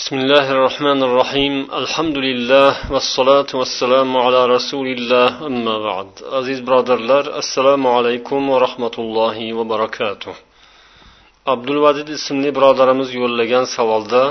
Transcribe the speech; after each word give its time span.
بسم 0.00 0.14
الله 0.22 0.46
الرحمن 0.56 1.00
الرحيم 1.08 1.54
الحمد 1.82 2.16
لله 2.28 2.70
والصلاة 2.92 3.50
والسلام 3.60 4.10
على 4.24 4.40
رسول 4.56 4.86
الله 4.96 5.28
أما 5.50 5.76
بعد 5.88 6.08
عزيز 6.36 6.60
برادرlar 6.66 7.24
assalomu 7.40 7.88
alaykum 7.98 8.40
va 8.50 8.60
rahmatullohi 8.66 9.56
va 9.58 9.64
barakatuh 9.72 10.34
abdulvadid 11.46 12.08
ismli 12.18 12.50
birodarimiz 12.56 13.08
yo'llagan 13.20 13.64
savolda 13.76 14.22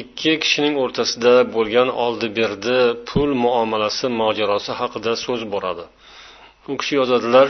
ikki 0.00 0.32
kishining 0.42 0.74
o'rtasida 0.82 1.34
bo'lgan 1.54 1.88
oldi 2.04 2.28
berdi 2.38 2.78
pul 3.08 3.30
muomalasi 3.44 4.06
mojarosi 4.22 4.72
haqida 4.80 5.12
so'z 5.24 5.40
boradi 5.54 5.84
u 6.70 6.74
kishi 6.80 6.94
yozadilar 7.00 7.48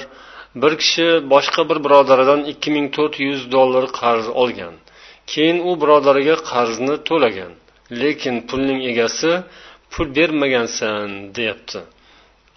bir 0.62 0.72
kishi 0.82 1.08
boshqa 1.32 1.62
bir 1.70 1.78
birodaridan 1.86 2.40
ikki 2.52 2.68
ming 2.76 2.86
to'rt 2.96 3.14
yuz 3.26 3.40
dollar 3.56 3.84
qarz 4.00 4.26
olgan 4.42 4.74
Keyin 5.32 5.57
u 5.70 5.71
birodariga 5.82 6.36
qarzni 6.52 6.95
to'lagan. 7.07 7.52
Lekin 8.02 8.36
pulning 8.50 8.80
egasi 8.91 9.31
pul 9.91 10.08
bermagansan 10.17 11.08
deyapti. 11.35 11.80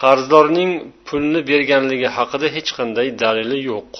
Qarzdorning 0.03 0.71
pulni 1.07 1.39
berganligi 1.51 2.09
haqida 2.17 2.47
hech 2.55 2.69
qanday 2.77 3.07
dalili 3.23 3.59
yo'q. 3.71 3.91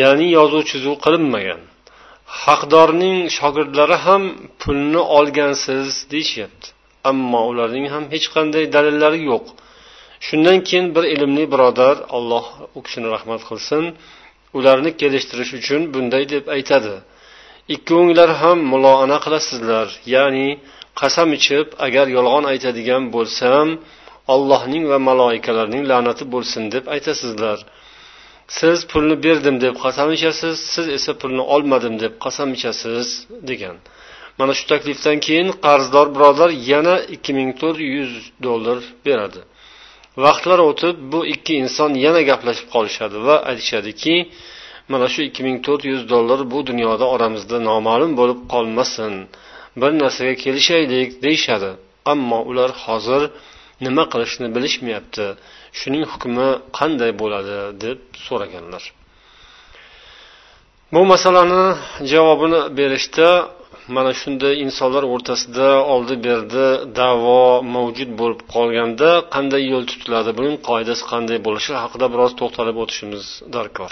Ya'ni 0.00 0.26
yozuv 0.36 0.62
chizuv 0.70 0.94
qilinmagan. 1.04 1.60
Haqdorning 2.44 3.18
shogirdlari 3.36 3.96
ham 4.06 4.22
pulni 4.62 5.02
olgansiz 5.18 5.88
deyishyapti. 6.12 6.66
Ammo 7.10 7.40
ularning 7.50 7.86
ham 7.94 8.04
hech 8.14 8.26
qanday 8.34 8.64
dalillari 8.76 9.20
yo'q. 9.30 9.46
Shundan 10.26 10.58
keyin 10.68 10.86
bir 10.94 11.04
ilmli 11.14 11.44
birodar 11.52 11.96
alloh 12.16 12.46
u 12.76 12.78
kishini 12.86 13.08
rahmat 13.14 13.42
qilsin 13.48 13.84
ularni 14.58 14.90
kelishtirish 15.00 15.52
uchun 15.58 15.80
bunday 15.94 16.24
deb 16.34 16.44
aytadi. 16.56 16.94
Ikkovinglar 17.74 18.30
ham 18.40 18.58
muloana 18.72 19.18
qilasizlar. 19.24 19.86
Ya'ni 20.14 20.48
qasam 21.00 21.28
ichib 21.38 21.66
agar 21.86 22.06
yolg'on 22.16 22.44
aytadigan 22.52 23.02
bo'lsam 23.14 23.66
allohning 24.34 24.84
va 24.90 24.98
maloikalarning 25.08 25.82
la'nati 25.90 26.24
bo'lsin 26.34 26.62
deb 26.74 26.84
aytasizlar. 26.94 27.58
Siz 28.58 28.78
pulni 28.90 29.16
berdim 29.26 29.56
deb 29.64 29.74
qasam 29.84 30.08
ichasiz 30.16 30.56
siz 30.72 30.86
esa 30.98 31.12
pulni 31.20 31.42
olmadim 31.54 31.94
deb 32.02 32.12
qasam 32.24 32.48
ichasiz 32.56 33.06
degan. 33.50 33.76
Mana 34.38 34.52
shu 34.58 34.64
taklifdan 34.72 35.18
keyin 35.26 35.48
qarzdor 35.66 36.06
birodar 36.14 36.50
yana 36.72 36.96
ikki 37.14 37.32
ming 37.38 37.50
to'rt 37.60 37.80
yuz 37.96 38.12
dollar 38.46 38.78
beradi. 39.06 39.40
Vaqtlar 40.24 40.60
o'tib 40.70 40.96
bu 41.12 41.20
ikki 41.34 41.54
inson 41.62 41.90
yana 42.04 42.20
gaplashib 42.30 42.68
qolishadi 42.74 43.18
va 43.26 43.36
aytishadiki 43.50 44.14
mana 44.92 45.06
shu 45.12 45.20
ikki 45.28 45.42
ming 45.46 45.58
to'rt 45.66 45.82
yuz 45.92 46.02
dollar 46.12 46.40
bu 46.52 46.58
dunyoda 46.70 47.04
oramizda 47.14 47.56
noma'lum 47.70 48.12
bo'lib 48.20 48.38
qolmasin. 48.52 49.12
Bir 49.80 49.90
narsaga 50.02 50.34
kelishaylik 50.44 51.10
deyishadi. 51.24 51.70
Ammo 52.12 52.38
ular 52.50 52.70
hozir 52.84 53.22
nima 53.84 54.04
qilishni 54.12 54.46
bilishmayapti. 54.56 55.26
Shuning 55.78 56.04
hukmi 56.12 56.48
qanday 56.78 57.10
bo'ladi 57.20 57.56
deb 57.84 57.98
so'raganlar. 58.26 58.84
Bu 60.94 61.00
masalani 61.12 61.64
javobini 62.12 62.60
berishda 62.78 63.28
mana 63.96 64.12
shunday 64.20 64.54
insonlar 64.64 65.04
o'rtasida 65.14 65.68
oldi 65.94 66.14
berdi 66.26 66.66
davo 67.00 67.42
mavjud 67.74 68.10
bo'lib 68.20 68.40
qolganda 68.54 69.10
qanday 69.34 69.62
yo'l 69.72 69.84
tutiladi 69.90 70.30
buning 70.38 70.56
qoidasi 70.68 71.02
qanday 71.12 71.38
bo'lishi 71.46 71.72
haqida 71.82 72.06
biroz 72.14 72.32
to'xtalib 72.40 72.76
o'tishimiz 72.82 73.24
darkor. 73.56 73.90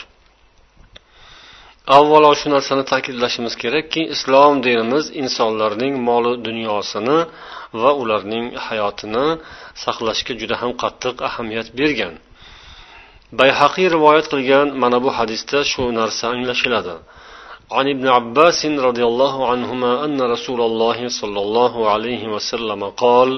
avvalo 1.97 2.31
shu 2.39 2.47
narsani 2.55 2.83
ta'kidlashimiz 2.91 3.53
kerakki 3.61 4.01
islom 4.15 4.53
dinimiz 4.65 5.05
insonlarning 5.21 5.93
moli 6.09 6.33
dunyosini 6.47 7.17
va 7.81 7.91
ularning 8.01 8.45
hayotini 8.65 9.25
saqlashga 9.83 10.33
juda 10.41 10.55
ham 10.61 10.71
qattiq 10.83 11.15
ahamiyat 11.29 11.67
bergan 11.79 12.13
bayhaqiy 13.39 13.87
rivoyat 13.95 14.25
qilgan 14.33 14.67
mana 14.81 14.97
bu 15.03 15.09
hadisda 15.17 15.59
shu 15.71 15.83
narsa 15.99 16.23
anglashiladi 16.35 16.95
عن 17.77 17.85
ابن 17.95 18.07
عباس 18.17 18.59
رضي 18.65 19.03
الله 19.11 19.35
عنهما 19.51 19.91
أن 20.05 20.21
رسول 20.35 20.61
الله 20.69 20.99
صلى 21.19 21.39
الله 21.45 21.73
عليه 21.89 22.23
وسلم 22.33 22.81
قال 23.03 23.29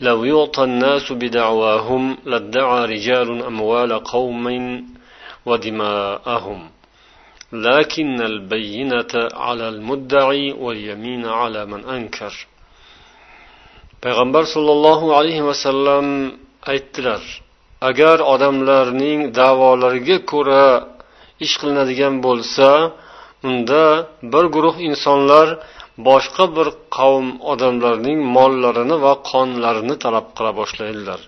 لو 0.00 0.18
يعطى 0.32 0.62
الناس 0.70 1.06
بدعواهم 1.12 2.02
لادعى 2.30 2.80
رجال 2.94 3.28
أموال 3.50 3.90
قوم 4.14 4.44
ودماءهم 5.48 6.60
لكن 7.52 8.20
البينة 8.20 9.12
على 9.44 9.68
المدعي 9.68 10.52
واليمين 10.52 11.26
على 11.26 11.60
من 11.72 11.80
أنكر 11.96 12.34
payg'ambar 14.04 14.44
sollallohu 14.54 15.06
alayhi 15.18 15.42
vasallam 15.50 16.06
aytdilar 16.72 17.22
agar 17.88 18.16
odamlarning 18.32 19.20
davolariga 19.40 20.18
ko'ra 20.32 20.66
ish 21.44 21.54
qilinadigan 21.60 22.14
bo'lsa 22.26 22.68
unda 23.48 23.84
bir 24.32 24.44
guruh 24.54 24.76
insonlar 24.88 25.48
boshqa 26.08 26.44
bir 26.56 26.68
qavm 26.96 27.26
odamlarning 27.52 28.18
mollarini 28.36 28.96
va 29.04 29.12
qonlarini 29.30 29.94
talab 30.04 30.26
qila 30.36 30.50
boshlaydilar 30.60 31.20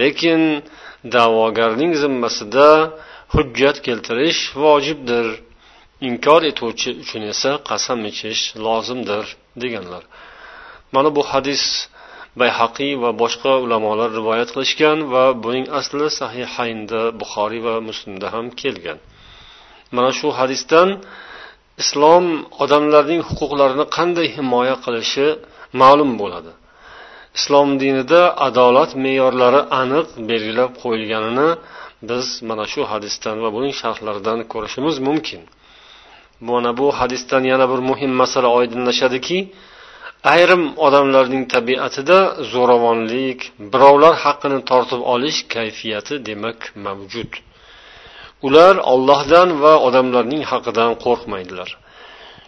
lekin 0.00 0.40
da'vogarning 1.14 1.92
zimmasida 2.02 2.68
hujjat 3.35 3.77
keltirish 3.87 4.41
vojibdir. 4.63 5.27
Inkor 6.09 6.41
etuvchi 6.51 6.89
uchun 7.03 7.21
esa 7.33 7.51
qasam 7.69 7.99
ichish 8.11 8.41
lozimdir 8.65 9.25
deganlar. 9.61 10.03
Mana 10.95 11.09
bu 11.17 11.21
hadis 11.31 11.63
bayhaqiy 12.41 12.93
va 13.03 13.09
boshqa 13.21 13.53
ulamolar 13.65 14.09
rivoyat 14.19 14.49
qilishgan 14.55 14.97
va 15.13 15.25
buning 15.43 15.65
asli 15.79 16.05
sahihaynda 16.19 17.01
buxoriy 17.19 17.61
va 17.67 17.75
muslimda 17.89 18.27
ham 18.35 18.45
kelgan. 18.61 18.99
Mana 19.95 20.11
shu 20.19 20.27
hadisdan 20.39 20.89
islom 21.83 22.25
odamlarning 22.63 23.21
huquqlarini 23.29 23.85
qanday 23.97 24.27
himoya 24.35 24.75
qilishi 24.85 25.27
ma'lum 25.81 26.11
bo'ladi. 26.21 26.51
Islom 27.37 27.69
dinida 27.81 28.21
adolat 28.47 28.91
me'yorlari 29.03 29.61
aniq 29.81 30.07
belgilab 30.29 30.71
qo'yilganini 30.81 31.49
biz 32.09 32.27
mana 32.49 32.65
shu 32.73 32.81
hadisdan 32.91 33.37
va 33.43 33.49
buning 33.55 33.73
sharhlaridan 33.81 34.39
ko'rishimiz 34.53 34.95
mumkin. 35.07 35.41
Mana 36.49 36.71
bu 36.79 36.87
hadisdan 36.99 37.43
yana 37.51 37.65
bir 37.71 37.79
muhim 37.89 38.11
masala 38.21 38.49
oydinlashadiki 38.57 39.37
ayrim 40.33 40.63
odamlarning 40.85 41.43
tabiatida 41.55 42.19
zo'ravonlik 42.53 43.39
birovlar 43.73 44.13
haqqini 44.23 44.59
tortib 44.69 45.01
olish 45.13 45.39
kayfiyati 45.55 46.13
demak 46.27 46.59
mavjud. 46.85 47.31
Ular 48.47 48.75
ollohdan 48.93 49.49
va 49.63 49.73
odamlarning 49.87 50.43
haqidan 50.51 50.91
qo'rqmaydilar. 51.05 51.69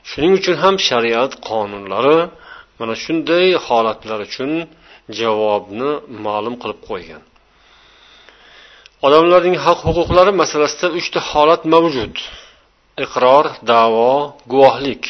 Shuning 0.09 0.33
uchun 0.39 0.55
ham 0.63 0.75
shariat 0.89 1.31
qonunlari 1.49 2.19
mana 2.79 2.93
shunday 3.03 3.47
holatlar 3.67 4.19
uchun 4.27 4.51
javobni 5.19 5.91
ma'lum 6.25 6.55
qilib 6.61 6.79
qo'ygan. 6.89 7.21
Odamlarning 9.05 9.55
haq 9.65 9.79
huquqlari 9.87 10.31
masalasida 10.41 10.87
uchta 10.99 11.19
holat 11.29 11.61
mavjud. 11.73 12.15
Iqror 13.05 13.45
davo 13.71 14.13
guvohlik. 14.51 15.03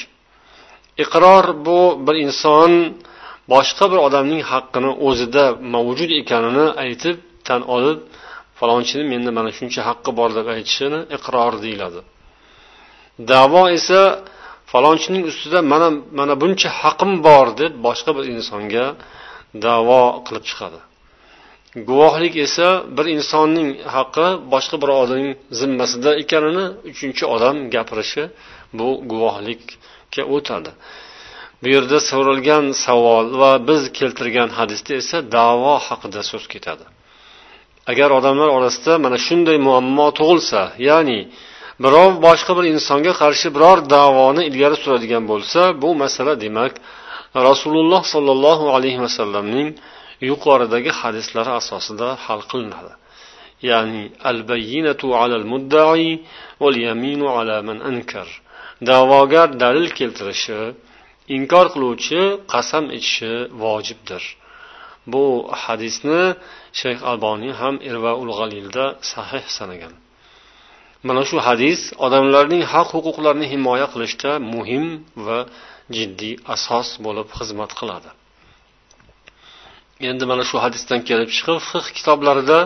Iqror 1.04 1.46
bu 1.66 1.80
bir 2.06 2.16
inson 2.26 2.72
boshqa 3.54 3.86
bir 3.92 4.00
odamning 4.08 4.42
haqqini 4.52 4.92
o'zida 5.08 5.44
mavjud 5.74 6.12
ekanini 6.22 6.66
aytib 6.84 7.18
tan 7.48 7.62
olib 7.76 8.00
falonchini 8.60 9.04
menda 9.12 9.32
mana 9.38 9.52
shuncha 9.58 9.82
haqqi 9.90 10.12
bor 10.20 10.30
deb 10.38 10.48
aytishini 10.56 11.00
iqror 11.18 11.54
deyiladi. 11.66 12.00
Davo 13.32 13.64
esa 13.78 14.02
falonchining 14.72 15.24
ustida 15.32 15.60
mana 15.72 15.90
mana 16.20 16.34
buncha 16.42 16.70
haqim 16.82 17.12
bor 17.28 17.48
deb 17.62 17.72
boshqa 17.86 18.12
bir 18.18 18.26
insonga 18.36 18.86
davo 19.66 20.04
qilib 20.26 20.46
chiqadi. 20.50 20.80
Guvohlik 21.76 22.36
esa 22.46 22.68
bir 22.98 23.06
insonning 23.16 23.70
haqqi 23.96 24.28
boshqa 24.54 24.76
bir 24.82 24.90
odamning 25.02 25.34
zimmasida 25.60 26.12
ekanini 26.24 26.66
uchinchi 26.92 27.24
odam 27.36 27.56
gapirishi 27.76 28.24
bu 28.78 28.88
guvohlikka 29.12 30.24
o'tadi. 30.36 30.72
Bu 31.62 31.68
yerda 31.76 31.98
so'ralgan 32.10 32.66
savol 32.86 33.26
va 33.42 33.52
biz 33.70 33.82
keltirgan 34.00 34.50
hadisda 34.58 34.92
esa 35.02 35.18
davo 35.36 35.76
haqida 35.88 36.22
so'z 36.32 36.46
ketadi. 36.54 36.86
Agar 37.92 38.10
odamlar 38.20 38.50
orasida 38.58 38.94
mana 39.06 39.18
shunday 39.28 39.58
muammo 39.68 40.08
tug'ilsa 40.20 40.62
ya'ni 40.90 41.20
birov 41.84 42.12
boshqa 42.28 42.52
bir 42.58 42.66
insonga 42.74 43.14
qarshi 43.22 43.48
biror 43.56 43.78
davoni 43.96 44.42
ilgari 44.50 44.78
suradigan 44.84 45.24
bo'lsa 45.32 45.62
bu 45.82 45.90
masala 46.04 46.34
demak 46.46 46.74
rasululloh 47.50 48.02
sollallohu 48.14 48.66
alayhi 48.76 49.00
vasallamning 49.06 49.70
yuqoridagi 50.30 50.92
hadislar 51.00 51.48
asosida 51.60 52.10
hal 52.26 52.42
qilinadi. 52.52 52.94
Ya'ni 53.70 54.04
al 54.30 54.40
bayyinatu 54.50 55.08
alal 55.22 55.46
muddai 55.54 56.06
val 56.62 56.78
yaminu 56.88 57.28
ala 57.38 57.58
man 57.68 57.78
ankar. 57.92 58.28
Da'vogar 58.90 59.48
dalil 59.64 59.88
keltirishi 59.98 60.62
inkor 61.36 61.66
qiluvchi 61.74 62.22
qasam 62.54 62.86
ichishi 62.98 63.34
vojibdir. 63.62 64.24
Bu 65.12 65.26
hadisni 65.64 66.22
shayx 66.80 67.00
alboniy 67.12 67.54
ham 67.62 67.76
irvaul 67.90 68.30
g'alilda 68.40 68.86
sahih 69.12 69.46
sanagan. 69.58 69.94
Mana 71.08 71.24
shu 71.30 71.38
hadis 71.48 71.80
odamlarning 72.06 72.64
haq 72.74 72.88
huquqlarini 72.96 73.48
himoya 73.54 73.88
qilishda 73.94 74.32
muhim 74.54 74.86
va 75.26 75.40
jiddiy 75.98 76.36
asos 76.56 76.88
bo'lib 77.06 77.28
xizmat 77.38 77.72
qiladi. 77.80 78.10
Endi 80.10 80.26
mana 80.32 80.44
shu 80.50 80.58
hadisdan 80.66 81.00
kelib 81.10 81.30
chiqib 81.38 81.60
fiq 81.70 81.86
kitoblarida 81.98 82.60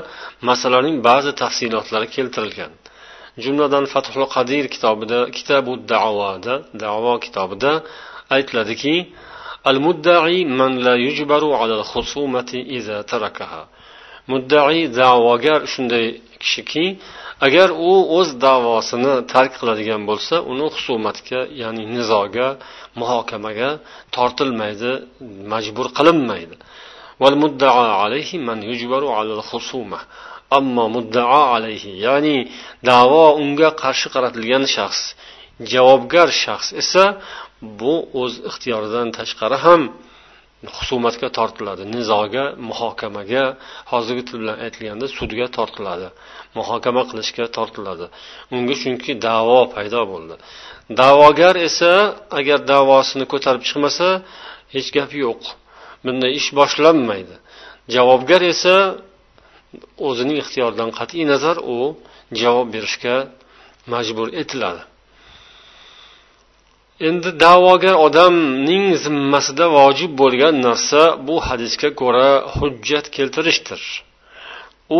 masalaning 0.49 0.95
ba'zi 1.07 1.31
tafsilotlari 1.41 2.07
keltirilgan. 2.15 2.71
Jumladan 3.43 3.85
fathul 3.93 4.25
qadir 4.35 4.63
kitobida 4.75 5.19
kitabu 5.37 5.71
davoda 5.93 6.53
davo 6.83 7.13
kitobida 7.25 7.71
aytiladiki 8.35 8.95
al 9.69 9.77
muddai 9.85 10.37
man 10.59 10.71
la 10.85 10.93
yujbaru 11.05 11.49
ala 11.61 11.73
al 11.81 11.85
khusumati 11.91 12.59
iza 12.77 12.97
tarakaha. 13.11 13.63
Muddai 14.31 14.77
da'vogar 14.99 15.59
shunday 15.73 16.05
kishiki 16.41 16.85
agar 17.47 17.69
u 17.89 17.91
o'z 18.17 18.29
davosini 18.45 19.13
tark 19.33 19.51
qiladigan 19.59 20.01
bo'lsa 20.09 20.35
uni 20.51 20.65
husumatga 20.75 21.39
ya'ni 21.61 21.83
nizoga 21.95 22.47
muhokamaga 22.99 23.69
tortilmaydi 24.15 24.91
majbur 25.53 25.87
qilinmaydi. 25.97 26.55
Ammo 30.57 30.85
muddao 30.95 31.41
alayhi 31.55 31.91
ya'ni 32.05 32.37
davo 32.89 33.25
unga 33.43 33.69
qarshi 33.81 34.07
qaratilgan 34.15 34.63
shaxs 34.75 35.01
javobgar 35.71 36.29
shaxs 36.43 36.67
esa 36.81 37.03
bu 37.79 37.95
o'z 38.21 38.33
ixtiyoridan 38.49 39.07
tashqari 39.17 39.57
ham 39.65 39.81
husumatga 40.77 41.27
tortiladi 41.37 41.83
nizoga 41.95 42.43
muhokamaga 42.69 43.43
hozirgi 43.91 44.23
til 44.27 44.35
bilan 44.41 44.57
aytilganda 44.65 45.05
sudga 45.17 45.47
tortiladi 45.57 46.07
muhokama 46.57 47.01
qilishga 47.09 47.45
tortiladi. 47.57 48.05
Unga 48.55 48.75
chunki 48.81 49.11
davo 49.27 49.59
paydo 49.75 50.01
bo'ldi. 50.11 50.35
Da'vogar 50.99 51.55
esa 51.67 51.93
agar 52.39 52.59
davosini 52.73 53.25
ko'tarib 53.33 53.63
chiqmasa 53.67 54.07
hech 54.73 54.89
gap 54.97 55.11
yo'q. 55.23 55.41
Bunday 56.05 56.31
ish 56.39 56.49
boshlanmaydi. 56.59 57.35
Javobgar 57.95 58.41
esa 58.53 58.75
o'zining 60.07 60.37
ixtiyoridan 60.43 60.89
qat'iy 60.99 61.23
nazar 61.31 61.57
u 61.75 61.77
javob 62.41 62.67
berishga 62.75 63.15
majbur 63.93 64.27
etiladi. 64.41 64.81
Endi 67.07 67.29
da'vogar 67.43 67.95
odamning 68.07 68.85
zimmasida 69.03 69.65
vojib 69.77 70.11
bo'lgan 70.21 70.55
narsa 70.67 71.01
bu 71.27 71.35
hadisga 71.47 71.89
ko'ra 72.01 72.29
hujjat 72.57 73.05
keltirishdir. 73.15 73.81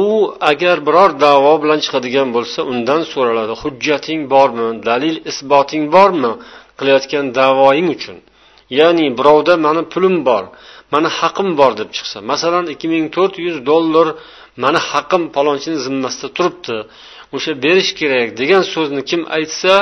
U 0.01 0.04
agar 0.51 0.77
biror 0.88 1.12
davo 1.25 1.54
bilan 1.63 1.80
chiqadigan 1.86 2.27
bo'lsa 2.36 2.59
undan 2.71 3.01
so'raladi 3.12 3.54
hujjating 3.62 4.21
bormi? 4.33 4.68
Dalil 4.89 5.15
isboting 5.31 5.83
bormi? 5.95 6.31
qilayotgan 6.81 7.25
davoying 7.39 7.88
uchun. 7.95 8.18
Ya'ni 8.80 9.06
birovda 9.18 9.54
mani 9.65 9.83
pulim 9.94 10.15
bor 10.27 10.44
mani 10.94 11.10
haqim 11.20 11.50
bor 11.60 11.72
deb 11.80 11.90
chiqsa 11.96 12.18
masalan 12.32 12.66
ikki 12.74 12.88
ming 12.94 13.06
to'rt 13.16 13.34
yuz 13.46 13.58
dollar 13.72 14.08
mani 14.64 14.80
haqim 14.92 15.24
palonchini 15.36 15.78
zimmasida 15.86 16.28
turibdi. 16.38 16.78
O'sha 17.36 17.52
berish 17.66 17.92
kerak 18.00 18.28
degan 18.42 18.64
so'zni 18.74 19.02
kim 19.10 19.22
aytsa 19.38 19.74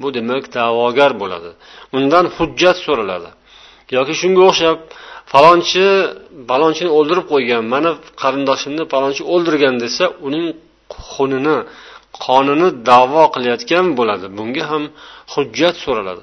bu 0.00 0.08
demak 0.16 0.44
da'vogar 0.56 1.12
bo'ladi. 1.22 1.50
Undan 1.96 2.24
hujjat 2.36 2.76
so'raladi. 2.86 3.30
Yoki 3.96 4.14
shunga 4.20 4.42
o'xshab 4.50 4.78
falonchi 5.32 5.86
palonchini 6.50 6.90
o'ldirib 6.98 7.26
qo'ygan 7.32 7.62
mani 7.74 7.90
qarindoshimni 8.22 8.84
palonchi 8.94 9.22
o'ldirgan 9.34 9.74
desa 9.84 10.04
uning 10.26 10.46
xunini 11.10 11.56
qonini 12.24 12.68
davo 12.90 13.24
qilayotgan 13.34 13.86
bo'ladi. 13.98 14.26
Bunga 14.38 14.64
ham 14.70 14.82
hujjat 15.34 15.74
so'raladi. 15.84 16.22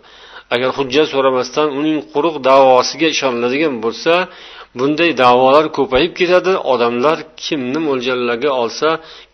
Agar 0.54 0.70
hujjat 0.78 1.08
so'ramasdan 1.14 1.68
uning 1.80 1.98
quruq 2.14 2.36
davosiga 2.50 3.08
ishoniladigan 3.16 3.76
bo'lsa 3.86 4.14
bunday 4.80 5.10
davolar 5.24 5.66
ko'payib 5.78 6.14
ketadi. 6.20 6.54
Odamlar 6.74 7.18
kimni 7.46 7.80
mo'ljallaga 7.88 8.52
olsa 8.62 8.88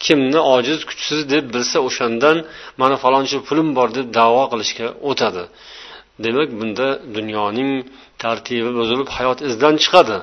kimni 0.06 0.40
ojiz 0.56 0.80
kuchsiz 0.90 1.20
deb 1.34 1.46
bilsa 1.54 1.78
o'shandan 1.88 2.38
mana 2.82 2.96
falonchi 3.04 3.38
pulim 3.48 3.68
bor 3.78 3.90
deb 3.98 4.08
davo 4.20 4.44
qilishga 4.52 4.88
o'tadi. 5.10 5.44
Demak 6.24 6.50
bunda 6.60 6.88
dunyoning 7.16 7.72
tartibi 8.24 8.72
buzilib 8.80 9.10
hayot 9.18 9.40
izdan 9.50 9.76
chiqadi. 9.84 10.18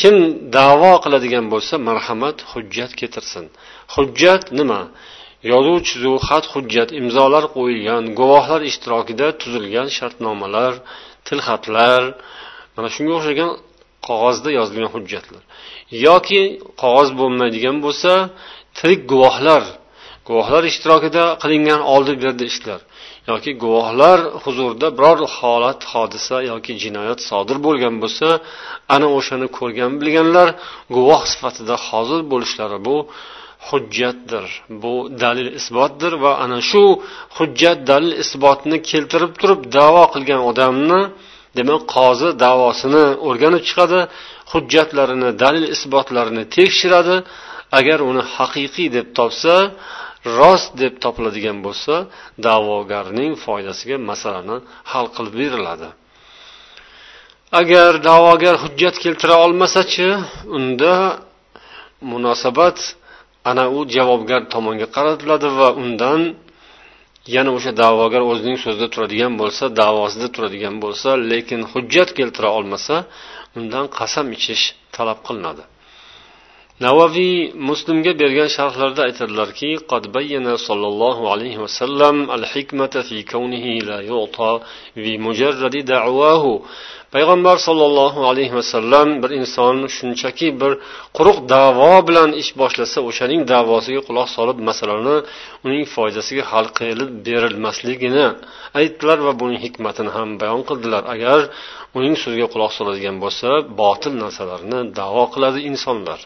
Kim 0.00 0.14
davo 0.58 0.92
qiladigan 1.04 1.46
bo'lsa 1.52 1.74
marhamat 1.88 2.36
hujjat 2.50 2.92
keltirsin 3.00 3.44
hujjat 3.94 4.42
nima? 4.58 4.80
Yozuv 5.52 5.76
chizuv 5.88 6.16
xat 6.28 6.44
hujjat 6.52 6.88
imzolar 7.00 7.44
qo'yilgan 7.56 8.02
guvohlar 8.18 8.60
ishtirokida 8.70 9.26
tuzilgan 9.40 9.88
shartnomalar 9.96 10.72
tilxatlar 11.28 12.02
mana 12.74 12.88
shunga 12.94 13.14
o'xshagan 13.18 13.50
qog'ozda 14.08 14.50
yozilgan 14.58 14.90
hujjatlar. 14.94 15.42
Yoki 16.06 16.42
qog'oz 16.82 17.08
bo'lmaydigan 17.20 17.76
bo'lsa 17.84 18.12
tirik 18.78 19.00
guvohlar 19.12 19.62
guvohlar 20.28 20.62
ishtirokida 20.72 21.24
qilingan 21.42 21.80
oldi 21.94 22.12
berdi 22.22 22.44
ishlar. 22.52 22.80
Yoki 23.30 23.50
guvohlar 23.64 24.18
huzurida 24.44 24.88
biror 24.98 25.18
holat 25.38 25.80
hodisa 25.92 26.36
yoki 26.50 26.72
jinoyat 26.82 27.20
sodir 27.28 27.58
bo'lgan 27.66 27.94
bo'lsa 28.02 28.28
ana 28.94 29.06
o'shani 29.18 29.46
ko'rgan 29.58 29.92
bilganlar 30.00 30.48
guvoh 30.96 31.22
sifatida 31.32 31.74
hozir 31.88 32.20
bo'lishlari 32.32 32.78
bu 32.86 32.96
hujjatdir. 33.68 34.46
Bu 34.82 34.94
dalil 35.22 35.48
isbotdir 35.60 36.12
va 36.24 36.32
ana 36.44 36.60
shu 36.70 36.82
hujjat 37.36 37.78
dalil 37.90 38.12
isbotni 38.24 38.76
keltirib 38.90 39.32
turib 39.40 39.60
davo 39.78 40.04
qilgan 40.14 40.40
odamni 40.50 41.00
demak 41.58 41.82
qozi 41.94 42.28
davosini 42.44 43.04
o'rganib 43.28 43.62
chiqadi 43.68 44.00
hujjatlarini 44.52 45.30
dalil 45.42 45.64
isbotlarini 45.74 46.44
tekshiradi. 46.56 47.16
Agar 47.78 47.98
uni 48.10 48.22
haqiqiy 48.36 48.88
deb 48.96 49.06
topsa 49.18 49.54
rost 50.38 50.70
deb 50.82 50.94
topiladigan 51.04 51.58
bo'lsa 51.66 51.94
da'vogarning 52.46 53.32
foydasiga 53.44 53.96
masalani 54.10 54.56
hal 54.92 55.06
qilib 55.16 55.34
beriladi. 55.42 55.88
Agar 57.60 57.90
da'vogar 58.08 58.54
hujjat 58.64 58.96
keltira 59.04 59.36
olmasachi 59.44 60.08
unda 60.56 60.94
munosabat 62.12 62.78
ana 63.50 63.64
u 63.76 63.78
javobgar 63.96 64.42
tomonga 64.54 64.86
qaratiladi 64.96 65.48
va 65.60 65.68
undan 65.82 66.20
yana 67.34 67.50
o'sha 67.56 67.72
da'vogar 67.82 68.22
o'zining 68.30 68.58
so'zida 68.64 68.88
turadigan 68.94 69.32
bo'lsa 69.40 69.64
davosida 69.80 70.28
turadigan 70.34 70.76
bo'lsa 70.84 71.08
lekin 71.30 71.60
hujjat 71.72 72.08
keltira 72.18 72.48
olmasa 72.58 72.96
undan 73.58 73.84
qasam 73.98 74.26
ichish 74.36 74.64
talab 74.96 75.18
qilinadi. 75.26 75.64
Navaviy 76.84 77.36
muslimga 77.68 78.12
bergan 78.22 78.48
sharhlarida 78.56 79.02
aytadilarki 79.08 79.70
qad 79.90 80.04
bayyana 80.16 80.54
sollallohu 80.66 81.22
alayhi 81.34 81.58
vasallam 81.64 82.16
al 82.36 82.44
hikmata 82.52 83.00
fi 83.08 83.16
kawnihi 83.32 83.72
la 83.88 83.98
yu'ta 84.10 84.52
bi 85.02 85.12
mujarradi 85.26 85.80
da'wahu 85.94 86.52
payg'ambar 87.13 87.57
sollallohu 87.67 88.19
alayhi 88.31 88.53
vasallam 88.59 89.07
bir 89.23 89.31
inson 89.39 89.75
shunchaki 89.97 90.47
bir 90.61 90.71
quruq 91.17 91.37
davo 91.53 91.93
bilan 92.07 92.29
ish 92.41 92.51
boshlasa 92.61 92.99
o'shaning 93.09 93.41
davosiga 93.53 94.01
quloq 94.07 94.27
solib 94.37 94.57
masalani 94.69 95.17
uning 95.65 95.83
foydasiga 95.95 96.43
hal 96.51 96.65
qilib 96.79 97.09
berilmasligini 97.27 98.25
aytdilar 98.79 99.17
va 99.27 99.33
buning 99.41 99.59
hikmatini 99.65 100.11
ham 100.17 100.29
bayon 100.41 100.61
qildilar 100.69 101.03
agar 101.15 101.39
uning 101.97 102.15
so'ziga 102.23 102.47
quloq 102.53 102.71
soladigan 102.79 103.15
bo'lsa 103.23 103.49
botil 103.81 104.13
narsalarni 104.23 104.79
davo 104.99 105.23
qiladi 105.33 105.59
insonlar 105.71 106.21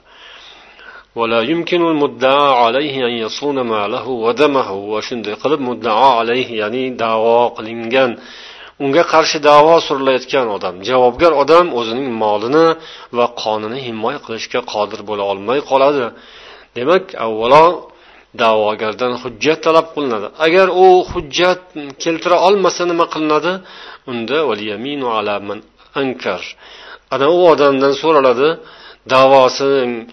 ولا 1.19 1.41
يمكن 1.41 1.81
المدعى 1.91 2.49
عليه 2.63 2.95
أن 3.09 3.13
يصون 3.25 3.57
ماله 3.73 4.05
ودمه 4.25 4.69
وشunday 4.91 5.35
qilib 5.43 5.61
muddao 5.69 6.09
alayhi 6.21 6.53
ya'ni 6.61 6.83
davo 7.03 7.39
qilingan 7.57 8.11
unga 8.84 9.02
qarshi 9.12 9.38
davo 9.50 9.74
surilayotgan 9.86 10.46
odam 10.56 10.74
javobgar 10.88 11.32
odam 11.42 11.66
o'zining 11.78 12.08
molini 12.22 12.66
va 13.18 13.26
qonini 13.42 13.78
himoya 13.86 14.18
qilishga 14.26 14.60
qodir 14.72 15.00
bo'la 15.08 15.24
olmay 15.32 15.58
qoladi. 15.70 16.04
Demak 16.76 17.04
avvalo 17.26 17.64
da'vogardan 18.42 19.12
hujjat 19.22 19.58
talab 19.66 19.86
qilinadi. 19.94 20.26
Agar 20.46 20.66
u 20.84 20.86
hujjat 21.10 21.60
keltira 22.02 22.36
olmasa 22.46 22.82
nima 22.90 23.06
qilinadi? 23.14 23.52
Unda 24.10 24.38
ankar 25.94 26.42
ana 27.10 27.26
u 27.36 27.40
odamdan 27.52 27.92
so'raladi 28.02 28.48
davosini 29.14 30.06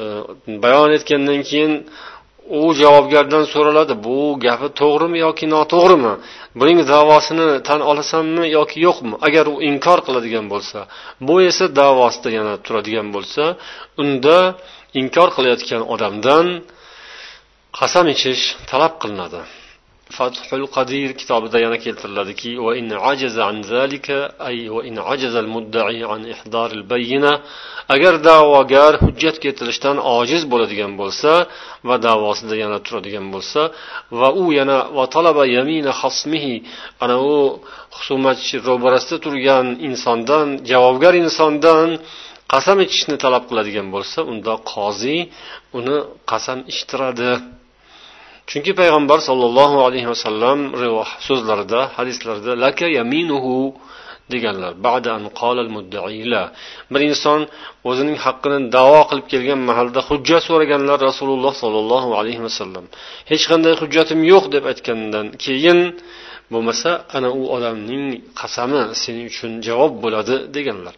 e, 0.00 0.02
bayon 0.64 0.90
etgandan 0.96 1.40
keyin 1.48 1.72
u 2.58 2.60
javobgardan 2.80 3.44
so'raladi 3.52 3.94
bu 4.06 4.18
gapi 4.44 4.68
to'g'rimi 4.80 5.18
yoki 5.26 5.46
noto'g'rimi? 5.54 6.12
Buning 6.60 6.78
davosini 6.94 7.48
tan 7.68 7.80
olasanmi 7.90 8.44
yoki 8.58 8.78
yo'qmi? 8.86 9.14
Agar 9.26 9.44
u 9.54 9.56
inkor 9.70 9.98
qiladigan 10.06 10.46
bo'lsa 10.52 10.78
bu 11.26 11.34
esa 11.50 11.64
davosida 11.80 12.28
yana 12.38 12.54
turadigan 12.64 13.08
bo'lsa 13.16 13.42
unda 14.02 14.38
inkor 15.00 15.28
qilayotgan 15.36 15.82
odamdan 15.94 16.46
qasam 17.78 18.06
ichish 18.14 18.42
talab 18.70 18.92
qilinadi. 19.02 19.40
Fathul 20.14 20.66
qadir 20.76 21.10
kitobida 21.20 21.58
yana 21.64 21.78
keltiriladiki 21.84 22.50
agar 27.94 28.14
da'vogar 28.28 28.92
hujjat 29.04 29.36
keltirishdan 29.44 29.96
ojiz 30.18 30.42
bo'ladigan 30.52 30.92
bo'lsa 31.00 31.30
va 31.88 31.96
davosida 32.06 32.54
yana 32.64 32.78
turadigan 32.86 33.26
bo'lsa 33.34 33.60
va 34.20 34.28
u 34.42 34.44
yana 34.58 34.78
va 34.96 35.04
talaba 35.14 35.44
yamina 35.56 35.92
xosmihi 36.00 36.54
ana 37.04 37.16
u 37.32 37.36
husumatchi 37.96 38.56
ro'barasida 38.68 39.16
turgan 39.24 39.66
insondan 39.88 40.46
javobgar 40.70 41.14
insondan 41.24 41.88
qasam 42.52 42.78
ichishni 42.86 43.16
talab 43.24 43.44
qiladigan 43.50 43.88
bo'lsa 43.94 44.18
unda 44.32 44.54
qozi 44.72 45.18
uni 45.78 45.96
qasam 46.30 46.58
ichtiradi 46.72 47.30
chunki 48.50 48.72
payg'ambar 48.80 49.18
sollallohu 49.28 49.78
alayhi 49.86 50.08
vasallam 50.12 50.58
so'zlarida 51.28 51.80
hadislarida 51.96 52.52
laka 52.64 52.86
yaminuhu 52.98 53.56
deganlar. 54.32 54.72
Bir 56.92 57.00
inson 57.10 57.40
o'zining 57.88 58.18
haqqini 58.24 58.58
davo 58.76 59.00
qilib 59.08 59.26
kelgan 59.32 59.60
mahalda 59.70 60.00
hujjat 60.08 60.42
so'raganlar 60.48 60.98
rasululloh 61.08 61.52
sollallohu 61.62 62.10
alayhi 62.20 62.42
vasallam. 62.46 62.84
Hech 63.30 63.44
qanday 63.50 63.74
hujjatim 63.80 64.20
yo'q 64.32 64.44
deb 64.54 64.64
aytgandan 64.72 65.26
keyin 65.44 65.78
bo'lmasa 66.52 66.90
ana 67.16 67.28
u 67.40 67.42
odamning 67.56 68.04
qasami 68.40 68.80
sening 69.02 69.26
uchun 69.32 69.52
javob 69.66 69.92
bo'ladi 70.04 70.36
deganlar. 70.56 70.94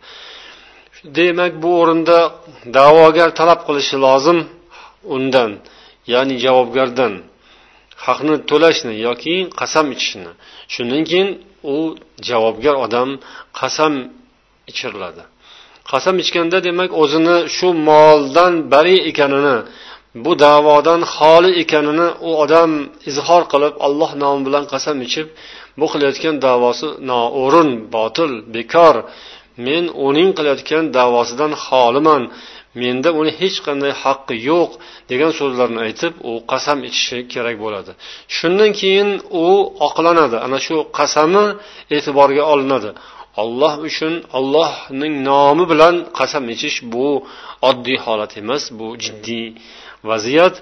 Demak 1.16 1.52
bu 1.62 1.70
o'rinda 1.80 2.18
da'vogar 2.76 3.28
talab 3.40 3.60
qilishi 3.66 3.96
lozim 4.06 4.38
undan 5.16 5.50
ya'ni 6.12 6.34
javobgardan. 6.44 7.14
Haqni 8.06 8.34
to'lashni 8.50 8.94
yoki 9.06 9.36
qasam 9.60 9.86
ichishni. 9.94 10.32
Shundan 10.74 11.02
keyin 11.08 11.28
u 11.74 11.76
javobgar 12.28 12.76
odam 12.84 13.08
qasam 13.60 13.94
ichiriladi. 14.70 15.22
Qasam 15.90 16.16
ichganda 16.22 16.58
demak 16.66 16.90
o'zini 17.02 17.36
shu 17.56 17.68
moldan 17.88 18.52
bari 18.72 18.96
ekanini 19.10 19.56
bu 20.24 20.32
davodan 20.46 21.00
xoli 21.14 21.50
ekanini 21.62 22.08
u 22.28 22.30
odam 22.44 22.70
izhor 23.10 23.42
qilib 23.52 23.74
alloh 23.86 24.10
nomi 24.22 24.40
bilan 24.46 24.64
qasam 24.72 24.96
ichib 25.06 25.28
bu 25.78 25.86
qilayotgan 25.92 26.36
davosi 26.46 26.88
noo'rin 27.10 27.70
botil 27.94 28.32
bekor. 28.54 28.96
Men 29.66 29.84
uning 30.08 30.30
qilayotgan 30.38 30.84
davosidan 30.98 31.52
xoliman. 31.66 32.22
Menda 32.80 33.11
uni 33.20 33.32
hech 33.40 33.56
qanday 33.66 33.92
haqqi 34.02 34.35
yo'q 34.50 34.70
degan 35.11 35.30
so'zlarni 35.40 35.80
aytib 35.87 36.12
u 36.28 36.32
qasam 36.52 36.78
ichishi 36.88 37.18
kerak 37.32 37.56
bo'ladi. 37.64 37.92
Shundan 38.37 38.70
keyin 38.80 39.11
u 39.42 39.47
oqlanadi. 39.87 40.37
Ana 40.47 40.58
shu 40.66 40.76
qasami 40.99 41.44
e'tiborga 41.97 42.44
olinadi. 42.52 42.90
Olloh 43.42 43.75
uchun 43.88 44.14
ollohning 44.38 45.14
nomi 45.28 45.64
bilan 45.73 45.94
qasam 46.18 46.44
ichish 46.54 46.76
bu 46.92 47.08
oddiy 47.70 47.99
holat 48.04 48.32
emas 48.42 48.64
bu 48.78 48.87
jiddiy 49.04 49.47
vaziyat. 50.11 50.54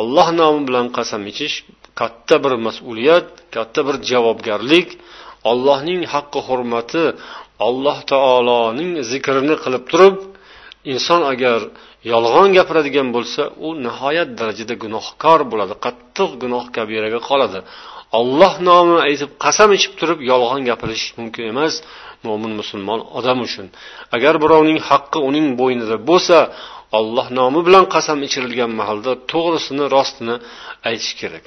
Alloh 0.00 0.28
nomi 0.40 0.60
bilan 0.68 0.86
qasam 0.96 1.22
ichish 1.32 1.56
katta 2.00 2.36
bir 2.44 2.52
mas'uliyat 2.66 3.26
katta 3.54 3.80
bir 3.86 3.96
javobgarlik. 4.10 4.88
Ollohning 5.50 6.00
haqqi 6.14 6.40
hurmati 6.48 7.04
alloh 7.66 7.98
taoloning 8.12 8.90
zikrini 9.10 9.54
qilib 9.64 9.84
turib 9.90 10.16
inson 10.92 11.22
agar 11.32 11.60
yolg'on 12.12 12.48
gapiradigan 12.58 13.08
bo'lsa 13.16 13.42
u 13.66 13.68
nihoyat 13.86 14.30
darajada 14.38 14.74
gunohkor 14.84 15.40
bo'ladi 15.52 15.74
qattiq 15.84 16.30
gunoh 16.42 16.64
kabiraga 16.76 17.20
qoladi. 17.28 17.60
Olloh 18.20 18.54
nomini 18.68 19.00
aytib 19.08 19.30
qasam 19.44 19.70
ichib 19.78 19.92
turib 20.00 20.20
yolg'on 20.30 20.62
gapirish 20.70 21.04
mumkin 21.18 21.44
emas 21.52 21.74
mo'min 22.26 22.52
musulmon 22.60 23.00
odam 23.18 23.38
uchun. 23.46 23.66
Agar 24.16 24.34
birovning 24.44 24.80
haqqi 24.90 25.18
uning 25.28 25.46
bo'ynida 25.60 25.96
bo'lsa 26.10 26.38
olloh 26.98 27.26
nomi 27.38 27.60
bilan 27.66 27.84
qasam 27.94 28.18
ichirilgan 28.26 28.70
mahalda 28.80 29.12
to'g'risini 29.32 29.84
rostini 29.96 30.34
aytish 30.88 31.12
kerak. 31.20 31.44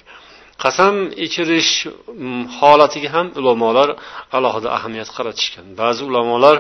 Qasam 0.63 0.95
ichirish 1.25 1.71
mm, 1.88 2.43
holatiga 2.57 3.09
ham 3.15 3.27
ulamolar 3.39 3.89
alohida 4.38 4.69
ahamiyat 4.77 5.09
qaratishgan. 5.17 5.65
Ba'zi 5.81 6.01
ulamolar 6.09 6.57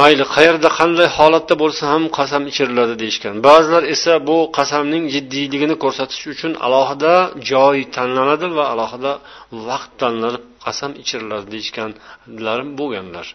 mayli 0.00 0.24
qayerda 0.34 0.68
qanday 0.78 1.08
holatda 1.16 1.54
bo'lsa 1.62 1.82
ham 1.92 2.04
qasam 2.18 2.42
ichiriladi 2.50 2.94
deyishgan 3.02 3.34
ba'zilar 3.48 3.82
esa 3.94 4.12
bu 4.28 4.38
qasamning 4.58 5.04
jiddiyligini 5.14 5.74
ko'rsatish 5.84 6.24
uchun 6.34 6.52
alohida 6.66 7.14
joy 7.50 7.76
tanlanadi 7.96 8.46
va 8.58 8.64
alohida 8.74 9.12
vaqt 9.68 9.92
tanlanib 10.02 10.44
qasam 10.64 10.90
ichiriladi 11.02 11.46
deyishganlar 11.54 12.58
bo'lganlar 12.78 13.26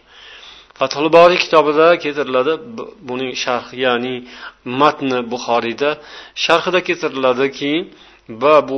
fathul 0.78 1.06
boriy 1.16 1.38
kitobida 1.44 1.86
keltiriladi 2.02 2.52
buning 3.08 3.32
sharhi 3.44 3.76
ya'ni 3.86 4.14
matni 4.80 5.18
buxoriyda 5.32 5.90
sharhida 6.44 6.80
keltiriladiki 6.88 7.74
باب 8.28 8.70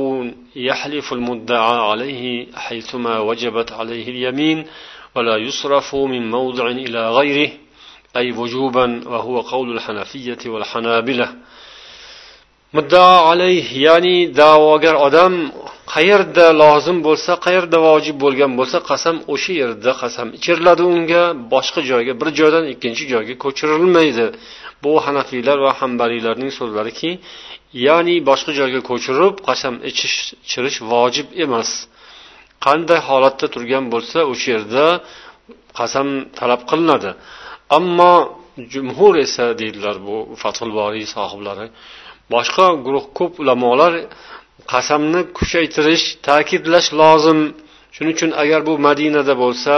يحلف 0.55 1.13
المدعى 1.13 1.77
عليه 1.89 2.47
حيثما 2.55 3.19
وجبت 3.19 3.69
عليه 3.71 4.05
اليمين 4.13 4.57
ولا 5.15 5.37
يصرف 5.37 5.95
من 5.95 6.31
موضع 6.31 6.67
إلى 6.67 7.01
غيره 7.17 7.51
أي 8.17 8.31
وجوبا 8.31 9.01
وهو 9.05 9.41
قول 9.41 9.67
الحنفية 9.77 10.41
والحنابلة 10.45 11.27
muddao 12.77 13.17
alayh 13.31 13.65
ya'ni 13.87 14.17
da'vogar 14.41 14.95
odam 15.07 15.33
qayerda 15.93 16.45
lozim 16.61 16.97
bo'lsa 17.07 17.31
qayerda 17.45 17.77
vojib 17.87 18.15
bo'lgan 18.23 18.51
bo'lsa 18.59 18.77
qasam 18.89 19.15
o'sha 19.33 19.53
yerda 19.61 19.91
qasam 20.01 20.27
ichiriladi 20.37 20.83
unga 20.93 21.23
boshqa 21.53 21.81
joyga 21.91 22.13
bir 22.21 22.29
joydan 22.39 22.65
ikkinchi 22.73 23.03
joyga 23.13 23.33
ko'chirilmaydi 23.43 24.25
bu 24.83 24.93
hanafiylar 25.05 25.57
va 25.65 25.71
hambariylarning 25.79 26.51
so'zlariki 26.59 27.11
ya'ni 27.87 28.15
boshqa 28.29 28.51
joyga 28.59 28.81
ko'chirib 28.89 29.35
qasam 29.47 29.73
ichish 29.89 30.17
ichirish 30.45 30.77
vojib 30.91 31.27
emas 31.45 31.69
qanday 32.65 32.99
holatda 33.09 33.47
turgan 33.53 33.85
bo'lsa 33.93 34.19
o'sha 34.31 34.47
yerda 34.55 34.85
qasam 35.79 36.07
talab 36.39 36.61
qilinadi 36.69 37.11
Ammo 37.78 38.14
jumhur 38.72 39.14
esa 39.26 39.44
deydilar 39.60 39.96
bu 40.06 40.16
fathul 40.42 40.70
boriy 40.78 41.06
sohiblari 41.16 41.66
boshqa 42.34 42.66
guruh 42.86 43.04
ko'p 43.18 43.32
ulamolar 43.42 43.92
qasamni 44.72 45.20
kuchaytirish 45.38 46.04
ta'kidlash 46.28 46.88
lozim. 47.00 47.40
Shuning 47.94 48.14
uchun 48.18 48.30
agar 48.42 48.60
bu 48.68 48.72
madinada 48.86 49.34
bo'lsa 49.44 49.74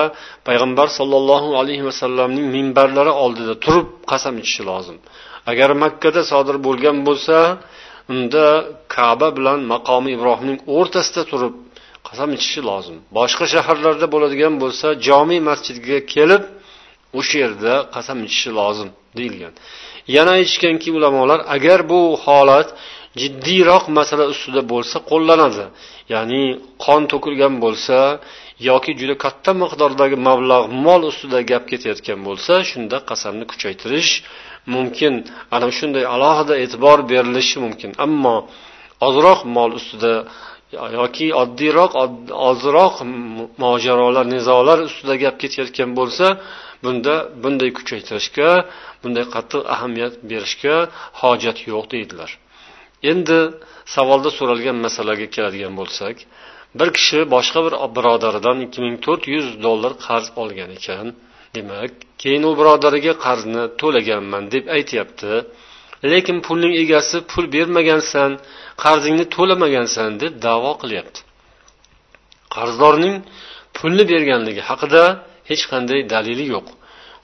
payg'ambar 0.48 0.88
sollallohu 0.98 1.50
alayhi 1.60 1.84
vasallamning 1.88 2.46
minbarlari 2.56 3.12
oldida 3.24 3.54
turib 3.64 3.88
qasam 4.10 4.34
ichishi 4.42 4.62
lozim. 4.70 4.96
Agar 5.50 5.70
makkada 5.84 6.22
sodir 6.30 6.56
bo'lgan 6.66 6.98
bo'lsa 7.08 7.36
unda 8.12 8.46
kaba 8.96 9.28
bilan 9.36 9.58
maqomi 9.72 10.10
ibrohimning 10.16 10.58
o'rtasida 10.76 11.22
turib 11.30 11.54
qasam 12.08 12.28
ichishi 12.36 12.60
lozim. 12.70 12.96
Boshqa 13.18 13.44
shaharlarda 13.54 14.06
bo'ladigan 14.14 14.54
bo'lsa 14.62 14.86
jomiy 15.08 15.40
masjidga 15.48 15.98
kelib 16.14 16.42
o'sha 17.18 17.36
yerda 17.44 17.72
qasam 17.94 18.18
ichishi 18.26 18.50
lozim 18.58 18.90
deyilgan. 19.18 19.54
Yana 20.16 20.32
aytishganki 20.38 20.88
ulamolar 20.98 21.40
agar 21.56 21.80
bu 21.90 22.00
holat 22.24 22.68
jiddiyroq 23.20 23.84
masala 23.98 24.24
ustida 24.32 24.62
bo'lsa 24.72 24.96
qo'llanadi. 25.10 25.64
Ya'ni 26.14 26.42
qon 26.84 27.02
to'kilgan 27.12 27.54
bo'lsa 27.64 27.96
yoki 28.70 28.92
juda 29.00 29.14
katta 29.24 29.50
miqdordagi 29.62 30.16
mablag' 30.28 30.66
mol 30.86 31.02
ustida 31.10 31.38
gap 31.50 31.64
ketayotgan 31.70 32.20
bo'lsa 32.28 32.52
shunda 32.70 32.96
qasamni 33.10 33.44
kuchaytirish 33.50 34.12
mumkin. 34.74 35.14
Ana 35.54 35.66
shunday 35.78 36.04
alohida 36.14 36.54
e'tibor 36.64 36.98
berilishi 37.10 37.56
mumkin. 37.64 37.90
Ammo 38.06 38.36
ozroq 39.06 39.40
mol 39.56 39.70
ustida 39.78 40.14
yoki 41.00 41.26
oddiyroq 41.42 41.92
ozroq 42.50 42.94
mojarolar 43.64 44.24
nizolar 44.34 44.78
ustida 44.88 45.14
gap 45.24 45.36
ketayotgan 45.42 45.90
bo'lsa 45.98 46.26
bunda 46.84 47.14
bunday 47.42 47.70
kuchaytirishga 47.78 48.50
bunday 49.02 49.24
qattiq 49.34 49.62
ahamiyat 49.74 50.14
berishga 50.30 50.76
hojat 51.20 51.58
yo'q 51.70 51.84
deydilar. 51.94 52.30
Endi 53.10 53.38
savolda 53.94 54.30
so'ralgan 54.38 54.76
masalaga 54.86 55.26
keladigan 55.34 55.74
bo'lsak 55.80 56.16
bir 56.78 56.88
kishi 56.96 57.18
boshqa 57.34 57.60
bir 57.66 57.74
birodaridan 57.96 58.56
ikki 58.66 58.80
ming 58.84 58.96
to'rt 59.06 59.22
yuz 59.34 59.46
dollar 59.66 59.92
qarz 60.06 60.26
olgan 60.42 60.70
ekan. 60.78 61.06
Demak 61.56 61.92
keyin 62.22 62.42
u 62.50 62.52
birodariga 62.60 63.14
qarzni 63.26 63.62
to'laganman 63.80 64.44
deb 64.54 64.64
aytyapti. 64.76 65.32
Lekin 66.12 66.36
pulning 66.46 66.74
egasi 66.82 67.16
pul 67.30 67.44
bermagansan 67.56 68.30
qarzingni 68.84 69.26
to'lamagansan 69.36 70.10
deb 70.22 70.32
davo 70.46 70.72
qilyapti. 70.82 71.20
Qarzdorning 72.54 73.16
pulni 73.76 74.04
berganligi 74.12 74.62
haqida 74.70 75.04
hech 75.52 75.64
qanday 75.72 76.00
dalili 76.14 76.46
yo'q. 76.54 76.66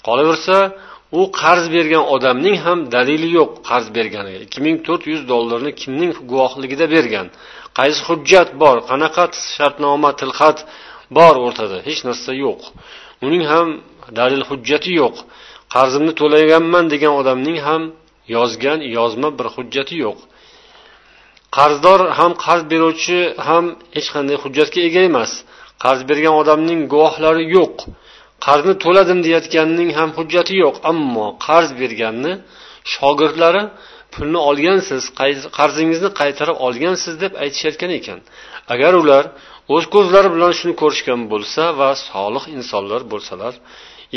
Qolaversa 0.06 0.56
u 1.18 1.20
qarz 1.40 1.64
bergan 1.76 2.04
odamning 2.14 2.56
ham 2.66 2.78
dalili 2.97 3.28
yo'q 3.38 3.50
qarz 3.68 3.87
berganiga. 3.97 4.38
ikki 4.47 4.58
ming 4.66 4.76
to'rt 4.87 5.02
yuz 5.12 5.23
dollarni 5.32 5.73
kimning 5.80 6.12
guvohligida 6.30 6.87
bergan? 6.94 7.26
Qaysi 7.78 8.00
hujjat 8.08 8.49
bor? 8.62 8.76
Qanaqa 8.90 9.25
shartnoma 9.54 10.11
tilxat 10.20 10.58
bor 11.16 11.35
o'rtada? 11.47 11.78
Hech 11.88 12.00
narsa 12.08 12.32
yo'q. 12.44 12.61
Uning 13.26 13.44
ham 13.52 13.68
dalil 14.18 14.42
hujjati 14.49 14.90
yo'q. 15.00 15.16
Qarzimni 15.75 16.12
to'laganman 16.20 16.85
degan 16.92 17.12
odamning 17.20 17.58
ham 17.66 17.82
yozgan 18.37 18.80
yozma 18.97 19.28
bir 19.38 19.47
hujjati 19.54 19.94
yo'q. 20.04 20.18
Qarzdor 21.56 22.00
ham 22.18 22.32
qarz 22.44 22.62
beruvchi 22.73 23.18
ham 23.49 23.64
hech 23.97 24.08
qanday 24.14 24.37
hujjatga 24.42 24.80
ega 24.88 25.02
emas. 25.11 25.32
Qarz 25.85 26.00
bergan 26.11 26.35
odamning 26.42 26.80
guvohlari 26.92 27.44
yo'q. 27.56 27.75
Qarzni 28.47 28.75
to'ladim 28.85 29.18
deyayotganning 29.25 29.90
ham 29.99 30.11
hujjati 30.18 30.54
yo'q 30.64 30.76
ammo 30.90 31.26
qarz 31.47 31.71
berganni 31.80 32.33
shogirdlari 32.95 33.62
pulni 34.14 34.40
olgansiz 34.50 35.02
qarzingizni 35.59 36.11
qaytarib 36.21 36.57
olgansiz 36.66 37.14
deb 37.23 37.33
aytishayotgan 37.42 37.90
ekan. 37.99 38.18
Agar 38.75 38.92
ular 39.02 39.25
o'z 39.75 39.85
ko'zlari 39.95 40.28
bilan 40.35 40.52
shuni 40.59 40.75
ko'rishgan 40.83 41.21
bo'lsa 41.33 41.62
va 41.80 41.90
solih 42.09 42.45
insonlar 42.57 43.00
bo'lsalar 43.12 43.54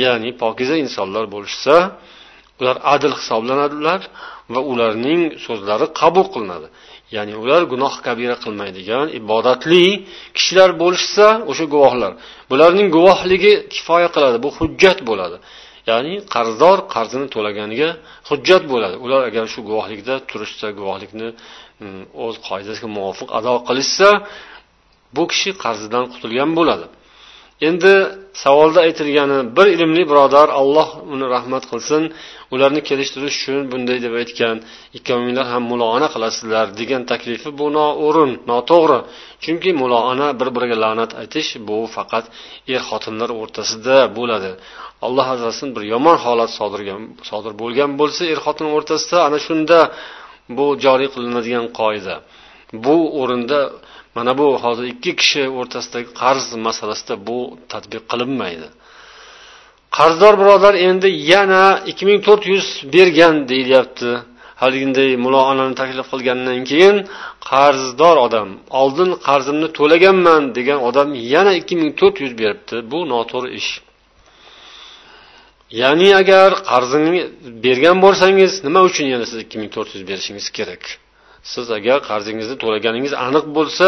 ya'ni 0.04 0.30
pokiza 0.44 0.76
insonlar 0.86 1.26
bo'lishsa 1.34 1.76
ular 2.60 2.78
adil 2.94 3.14
hisoblanadilar 3.20 4.02
va 4.54 4.62
ularning 4.72 5.22
so'zlari 5.46 5.86
qabul 6.02 6.26
qilinadi. 6.34 6.68
Ya'ni 7.16 7.34
ular 7.44 7.62
gunoh 7.72 7.94
kabira 8.06 8.36
qilmaydigan 8.44 9.06
ibodatli 9.20 9.86
kishilar 10.38 10.70
bo'lishsa 10.82 11.26
o'sha 11.52 11.66
guvohlar. 11.74 12.12
Bularning 12.52 12.88
guvohligi 12.98 13.54
kifoya 13.74 14.10
qiladi 14.16 14.38
bu 14.46 14.50
hujjat 14.58 15.00
bo'ladi. 15.10 15.38
Ya'ni 15.90 16.14
qarzdor 16.34 16.78
qarzini 16.94 17.28
to'laganiga 17.36 17.90
hujjat 18.30 18.64
bo'ladi. 18.72 18.96
Ular 19.06 19.22
agar 19.30 19.46
shu 19.54 19.60
guvohlikda 19.70 20.16
turishsa 20.30 20.68
guvohlikni 20.80 21.30
mm, 21.84 22.04
o'z 22.26 22.36
qoidasiga 22.48 22.88
muvofiq 22.98 23.30
ado 23.40 23.54
qilishsa 23.68 24.10
bu 25.16 25.24
kishi 25.32 25.50
qarzidan 25.64 26.04
qutulgan 26.14 26.52
bo'ladi. 26.60 26.86
Endi 27.68 27.94
savolda 28.44 28.80
aytilgani 28.88 29.40
bir 29.58 29.68
ilmli 29.76 30.04
birodar 30.12 30.48
alloh 30.62 30.90
uni 31.14 31.26
rahmat 31.36 31.64
qilsin 31.72 32.04
ularni 32.54 32.82
kelishtirish 32.90 33.38
uchun 33.40 33.62
bunday 33.72 33.98
deb 34.06 34.14
aytgan 34.22 34.56
ikkovinglar 34.98 35.46
ham 35.54 35.64
muloana 35.72 36.08
qilasizlar 36.14 36.66
degan 36.80 37.04
taklifi 37.12 37.50
bu 37.60 37.68
noo'rin 37.78 38.32
noto'g'ri. 38.52 39.00
Chunki 39.44 39.72
muloana 39.82 40.28
bir 40.40 40.50
biriga 40.56 40.78
la'nat 40.84 41.12
aytish 41.22 41.50
bu 41.68 41.78
faqat 41.96 42.26
er 42.74 42.82
xotinlar 42.90 43.30
o'rtasida 43.42 43.98
bo'ladi. 44.18 44.52
Alloh 45.06 45.28
asrasin 45.36 45.70
bir 45.76 45.84
yomon 45.94 46.18
holat 46.26 46.52
sodir 47.30 47.54
bo'lgan 47.62 47.90
bo'lsa 48.00 48.22
er 48.34 48.40
xotin 48.46 48.68
o'rtasida 48.76 49.18
ana 49.28 49.40
shunda 49.48 49.80
bu 50.58 50.66
joriy 50.84 51.10
qilinadigan 51.14 51.66
qoida. 51.80 52.16
Bu 52.86 52.96
o'rinda 53.22 53.60
mana 54.16 54.32
bu 54.40 54.48
hozir 54.64 54.86
ikki 54.94 55.12
kishi 55.22 55.44
o'rtasidagi 55.60 56.10
qarz 56.22 56.46
masalasida 56.68 57.16
bu 57.28 57.38
tadbiq 57.72 58.04
qilinmaydi. 58.12 58.68
Qarzdor 59.98 60.34
birodar 60.42 60.74
endi 60.88 61.08
yana 61.34 61.64
ikki 61.92 62.04
ming 62.10 62.20
to'rt 62.28 62.44
yuz 62.54 62.68
bergan 62.94 63.36
deyilyapti. 63.52 64.12
Haliginday 64.62 65.10
muloanani 65.26 65.76
taklif 65.82 66.08
qilgandan 66.14 66.60
keyin 66.70 66.98
qarzdor 67.50 68.16
odam 68.26 68.50
oldin 68.82 69.10
qarzimni 69.28 69.68
to'laganman 69.78 70.44
degan 70.58 70.80
odam 70.90 71.10
yana 71.34 71.52
ikki 71.60 71.76
ming 71.82 71.92
to'rt 72.00 72.16
yuz 72.24 72.34
beribdi. 72.42 72.76
Bu 72.92 73.00
noto'g'ri 73.14 73.50
ish. 73.60 73.72
Ya'ni 75.82 76.10
agar 76.22 76.50
qarzini 76.72 77.22
bergan 77.66 77.98
bo'lsangiz 78.06 78.52
nima 78.66 78.82
uchun 78.90 79.06
yana 79.14 79.26
siz 79.30 79.40
ikki 79.46 79.58
ming 79.62 79.72
to'rt 79.76 79.90
yuz 79.96 80.04
berishingiz 80.10 80.48
kerak? 80.58 80.84
Siz 81.54 81.68
agar 81.78 81.98
qarzingizni 82.10 82.56
to'laganingiz 82.64 83.14
aniq 83.26 83.46
bo'lsa 83.58 83.88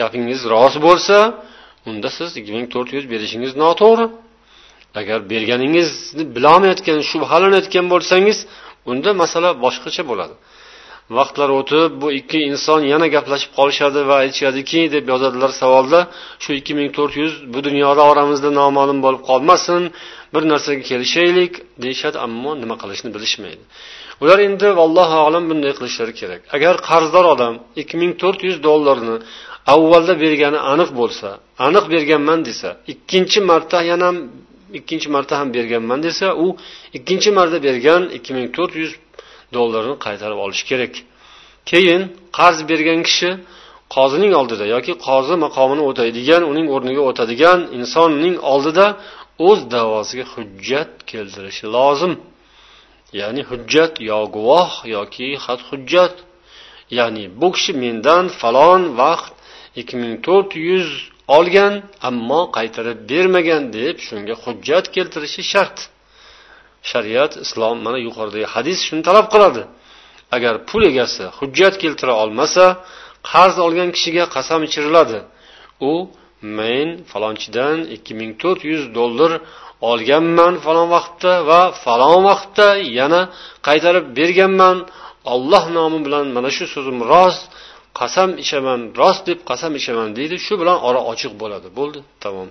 gapingiz 0.00 0.40
rost 0.52 0.78
bo'lsa 0.86 1.16
unda 1.90 2.08
siz 2.18 2.30
ikki 2.38 2.50
ming 2.56 2.66
to'rt 2.74 2.90
yuz 2.96 3.04
berishingiz 3.12 3.52
noto'g'ri. 3.62 4.06
Agar 5.00 5.18
berganingizni 5.32 6.24
bilolmayotgan 6.36 6.98
shubhalanayotgan 7.10 7.86
bo'lsangiz 7.92 8.38
unda 8.90 9.10
masala 9.22 9.50
boshqacha 9.64 10.02
bo'ladi. 10.10 10.34
Vaqtlar 11.18 11.50
o'tib 11.58 11.90
bu 12.02 12.08
ikki 12.18 12.38
inson 12.50 12.80
yana 12.92 13.06
gaplashib 13.14 13.50
qolishadi 13.58 14.00
va 14.10 14.16
aytishadiki 14.24 14.80
deb 14.94 15.04
yozadilar 15.12 15.50
savolda 15.62 16.00
shu 16.42 16.50
ikki 16.60 16.72
ming 16.78 16.90
to'rt 16.96 17.14
yuz 17.22 17.32
bu 17.52 17.58
dunyoda 17.68 18.02
oramizda 18.10 18.50
noma'lum 18.60 18.98
bo'lib 19.04 19.22
qolmasin 19.30 19.82
bir 20.34 20.42
narsaga 20.52 20.82
kelishaylik 20.90 21.52
deyishadi 21.84 22.18
ammo 22.26 22.50
nima 22.62 22.76
qilishni 22.82 23.08
bilishmaydi. 23.16 23.64
Ular 24.22 24.38
endi 24.48 24.68
vallohu 24.80 25.16
alam 25.26 25.44
bunday 25.50 25.72
qilishlari 25.78 26.12
kerak. 26.20 26.40
Agar 26.56 26.74
qarzdor 26.88 27.24
odam 27.34 27.54
ikki 27.82 27.96
ming 28.02 28.12
to'rt 28.22 28.40
yuz 28.48 28.56
dollarni 28.68 29.16
avvalda 29.74 30.14
bergani 30.24 30.58
aniq 30.72 30.90
bo'lsa 31.00 31.28
aniq 31.66 31.84
berganman 31.94 32.40
desa 32.48 32.68
ikkinchi 32.92 33.40
marta 33.50 33.78
yana 33.90 34.08
ikkinchi 34.78 35.08
marta 35.14 35.34
ham 35.40 35.48
berganman 35.56 36.00
desa 36.06 36.26
u 36.44 36.46
ikkinchi 36.98 37.30
marta 37.38 37.58
bergan 37.66 38.02
ikki 38.16 38.30
ming 38.36 38.48
to'rt 38.56 38.72
yuz 38.82 38.92
dollarni 39.56 39.94
qaytarib 40.06 40.38
olishi 40.44 40.64
kerak. 40.70 40.94
Keyin 41.70 42.02
qarz 42.38 42.58
bergan 42.70 43.00
kishi 43.08 43.30
qozining 43.94 44.32
oldida 44.40 44.64
yoki 44.74 44.92
qozi 45.06 45.34
maqomini 45.44 45.82
o'taydigan 45.90 46.42
uning 46.52 46.66
o'rniga 46.74 47.02
o'tadigan 47.10 47.58
insonning 47.78 48.36
oldida 48.52 48.86
o'z 49.48 49.60
davosiga 49.74 50.24
hujjat 50.34 50.90
keltirishi 51.10 51.66
lozim. 51.76 52.14
Ya'ni 53.20 53.42
hujjat 53.50 53.92
yo 54.10 54.20
guvoh 54.36 54.72
yoki 54.96 55.28
xat 55.44 55.60
hujjat. 55.68 56.14
Ya'ni 56.98 57.24
bu 57.40 57.48
kishi 57.54 57.72
mendan 57.84 58.24
falon 58.40 58.82
vaqt 59.00 59.34
ikki 59.80 59.94
ming 60.02 60.14
to'rt 60.26 60.50
yuz 60.68 60.88
olgan 61.36 61.74
ammo 62.08 62.42
qaytarib 62.56 62.98
bermagan 63.10 63.62
deb 63.78 63.96
shunga 64.06 64.34
hujjat 64.44 64.84
keltirishi 64.94 65.42
shart. 65.52 65.78
Shariat 66.90 67.32
islom 67.44 67.76
mana 67.86 67.98
yuqoridagi 68.06 68.46
hadis 68.54 68.78
shuni 68.86 69.02
talab 69.08 69.26
qiladi. 69.34 69.62
Agar 70.36 70.54
pul 70.68 70.82
egasi 70.90 71.24
hujjat 71.38 71.74
keltira 71.82 72.14
olmasa 72.22 72.64
qarz 73.30 73.56
olgan 73.66 73.90
kishiga 73.96 74.24
qasam 74.34 74.60
ichiriladi. 74.68 75.18
U 75.90 75.92
men 76.58 76.88
falonchidan 77.10 77.78
ikki 77.96 78.12
ming 78.20 78.30
to'rt 78.42 78.60
yuz 78.70 78.82
dollar 78.98 79.32
olganman 79.90 80.54
falon 80.64 80.88
vaqtda 80.96 81.32
va 81.48 81.60
falon 81.84 82.20
vaqtda 82.30 82.68
yana 82.98 83.20
qaytarib 83.66 84.06
berganman. 84.18 84.76
Olloh 85.34 85.64
nomi 85.76 85.98
bilan 86.06 86.26
mana 86.36 86.50
shu 86.56 86.64
so'zim 86.74 86.98
rost 87.12 87.42
qasam 88.00 88.30
ichaman 88.42 88.80
rost 89.00 89.22
deb 89.28 89.38
qasam 89.50 89.72
ichaman 89.80 90.08
deydi. 90.18 90.36
Shu 90.46 90.54
bilan 90.60 90.78
ora 90.88 91.00
ochiq 91.12 91.32
bo'ladi. 91.42 91.68
Bo'ldi 91.78 92.00
tamom. 92.24 92.48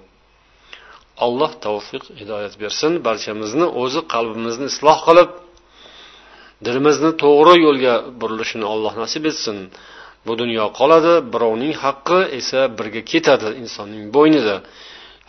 Alloh 1.25 1.51
tavfiq 1.65 2.03
hidoyat 2.19 2.53
bersin 2.61 2.91
barchamizni 3.07 3.67
o'zi 3.81 4.01
qalbimizni 4.13 4.65
isloh 4.73 4.97
qilib 5.07 5.29
dilimizni 6.65 7.11
to'g'ri 7.23 7.55
yo'lga 7.65 7.93
burilishini 8.21 8.65
alloh 8.73 8.93
nasib 9.03 9.23
etsin. 9.31 9.57
Bu 10.27 10.33
dunyo 10.41 10.65
qoladi 10.79 11.13
birovning 11.33 11.73
haqqi 11.83 12.19
esa 12.39 12.61
birga 12.77 13.01
ketadi 13.11 13.49
insonning 13.61 14.03
bo'ynida. 14.15 14.55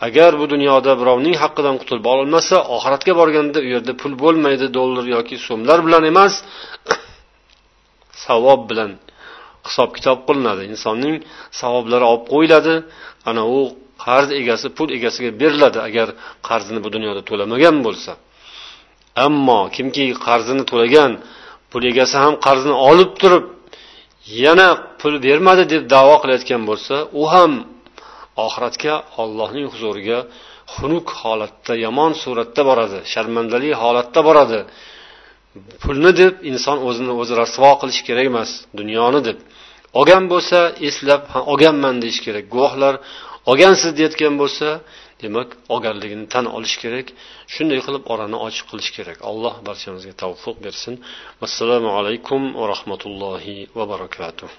Agar 0.07 0.31
bu 0.41 0.45
dunyoda 0.53 0.91
birovning 1.01 1.35
haqqidan 1.43 1.75
qutulib 1.81 2.05
ololmasa 2.13 2.55
oxiratga 2.75 3.13
borganda 3.19 3.59
u 3.65 3.67
yerda 3.73 3.93
pul 4.01 4.13
bo'lmaydi 4.23 4.65
dollar 4.77 5.05
yoki 5.15 5.35
so'mlar 5.47 5.79
bilan 5.87 6.03
emas 6.11 6.33
savob 8.25 8.61
bilan 8.69 8.91
hisob 9.67 9.89
kitob 9.97 10.19
qilinadi. 10.27 10.61
Insonning 10.73 11.15
savoblari 11.61 12.05
olib 12.11 12.25
qo'yiladi. 12.33 12.75
Ana 13.29 13.43
u 13.57 13.59
qarz 14.03 14.27
egasi 14.41 14.67
pul 14.77 14.87
egasiga 14.97 15.31
beriladi 15.41 15.79
agar 15.87 16.07
qarzini 16.47 16.79
bu 16.85 16.89
dunyoda 16.95 17.21
to'lamagan 17.29 17.77
bo'lsa. 17.85 18.11
Ammo 19.25 19.59
kimki 19.75 20.05
qarzini 20.25 20.63
to'lagan 20.71 21.11
pul 21.71 21.83
egasi 21.91 22.15
ham 22.23 22.33
qarzni 22.45 22.75
olib 22.89 23.11
turib 23.21 23.45
yana 24.43 24.69
pul 24.99 25.13
bermadi 25.25 25.63
deb 25.73 25.83
davo 25.95 26.15
qilayotgan 26.21 26.61
bo'lsa 26.69 26.95
u 27.21 27.23
ham 27.33 27.51
oxiratga 28.45 28.93
ollohning 29.21 29.67
huzuriga 29.73 30.19
xunuk 30.75 31.07
holatda 31.21 31.73
yomon 31.85 32.11
suratda 32.23 32.61
boradi 32.69 32.99
sharmandali 33.13 33.69
holatda 33.81 34.19
boradi. 34.27 34.59
Pulni 35.83 36.11
deb 36.21 36.33
inson 36.51 36.77
o'zini 36.87 37.13
o'zi 37.21 37.33
rasvo 37.41 37.69
qilish 37.81 38.01
kerak 38.07 38.25
emas 38.31 38.51
dunyoni 38.79 39.19
deb. 39.27 39.37
Olgan 39.99 40.23
bo'lsa 40.33 40.59
eslab 40.87 41.21
olganman 41.51 41.95
deyish 42.03 42.19
kerak. 42.25 42.45
Guvohlar 42.53 42.93
olgansiz 43.51 43.91
deyotgan 43.99 44.35
bo'lsa 44.41 44.67
demak 45.23 45.49
olganligini 45.73 46.25
tan 46.33 46.45
olish 46.57 46.75
kerak. 46.83 47.07
Shunday 47.53 47.79
qilib 47.85 48.03
orani 48.13 48.37
ochiq 48.47 48.65
qilish 48.71 48.91
kerak. 48.97 49.17
Alloh 49.29 49.55
barchamizga 49.67 50.13
tavfiq 50.23 50.57
bersin. 50.65 50.93
Vassalomu 51.41 51.89
alaykum 51.99 52.41
va 52.59 52.65
rahmatullohi 52.73 53.57
va 53.77 53.83
barakatuh. 53.93 54.51